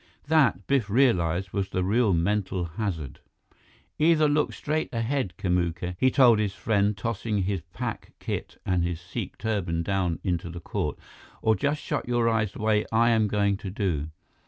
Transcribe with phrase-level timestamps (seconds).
[0.29, 3.19] That, Biff realized, was the real mental hazard.
[3.99, 8.99] "Either look straight ahead, Kamuka," he told his friend, tossing his pack kit and his
[8.99, 10.97] Sikh turban down into the court,
[11.43, 14.07] "or just shut your eyes the way I am going to do.